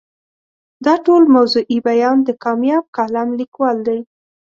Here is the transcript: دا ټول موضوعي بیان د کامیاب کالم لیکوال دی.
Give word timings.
دا 0.85 0.93
ټول 1.05 1.23
موضوعي 1.35 1.77
بیان 1.87 2.17
د 2.23 2.29
کامیاب 2.43 2.83
کالم 2.97 3.29
لیکوال 3.39 3.77
دی. 3.87 3.99